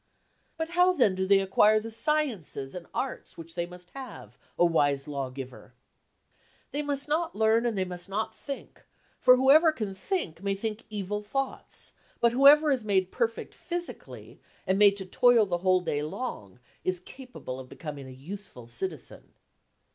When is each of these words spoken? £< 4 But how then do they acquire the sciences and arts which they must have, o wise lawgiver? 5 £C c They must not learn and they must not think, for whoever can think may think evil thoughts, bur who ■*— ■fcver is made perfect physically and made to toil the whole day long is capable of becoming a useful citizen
£< 0.01 0.03
4 0.55 0.55
But 0.57 0.69
how 0.69 0.93
then 0.93 1.13
do 1.13 1.27
they 1.27 1.37
acquire 1.41 1.79
the 1.79 1.91
sciences 1.91 2.73
and 2.73 2.87
arts 2.91 3.37
which 3.37 3.53
they 3.53 3.67
must 3.67 3.91
have, 3.91 4.35
o 4.57 4.65
wise 4.65 5.07
lawgiver? 5.07 5.73
5 5.73 5.73
£C 5.73 5.73
c 5.73 5.73
They 6.71 6.81
must 6.81 7.07
not 7.07 7.35
learn 7.35 7.67
and 7.67 7.77
they 7.77 7.85
must 7.85 8.09
not 8.09 8.33
think, 8.35 8.83
for 9.19 9.35
whoever 9.37 9.71
can 9.71 9.93
think 9.93 10.41
may 10.41 10.55
think 10.55 10.85
evil 10.89 11.21
thoughts, 11.21 11.93
bur 12.19 12.31
who 12.31 12.39
■*— 12.39 12.55
■fcver 12.57 12.73
is 12.73 12.83
made 12.83 13.11
perfect 13.11 13.53
physically 13.53 14.41
and 14.65 14.79
made 14.79 14.97
to 14.97 15.05
toil 15.05 15.45
the 15.45 15.59
whole 15.59 15.81
day 15.81 16.01
long 16.01 16.59
is 16.83 16.99
capable 16.99 17.59
of 17.59 17.69
becoming 17.69 18.07
a 18.07 18.11
useful 18.11 18.65
citizen 18.65 19.35